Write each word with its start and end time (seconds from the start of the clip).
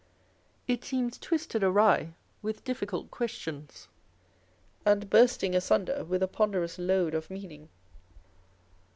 It 0.67 0.83
seems 0.83 1.19
twisted 1.19 1.63
awry 1.63 2.15
with 2.41 2.63
difficult 2.63 3.11
questions, 3.11 3.87
and 4.83 5.07
bursting 5.07 5.53
asunder 5.53 6.03
with 6.03 6.23
a 6.23 6.27
ponderous 6.27 6.79
load 6.79 7.13
of 7.13 7.29
meaning. 7.29 7.69